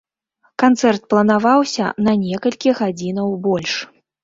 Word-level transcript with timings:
Канцэрт 0.63 1.01
планаваўся 1.15 1.91
на 2.09 2.17
некалькі 2.23 2.75
гадзінаў 2.83 3.39
больш. 3.47 3.79